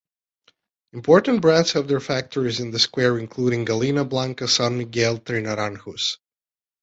Important 0.93 1.43
brands 1.43 1.73
had 1.73 1.87
their 1.87 1.99
factories 1.99 2.59
in 2.59 2.71
the 2.71 2.79
square 2.79 3.19
including 3.19 3.65
Gallina 3.67 4.03
Blanca, 4.09 4.47
San 4.47 4.79
Miguel, 4.79 5.19
Trinaranjus... 5.19 6.17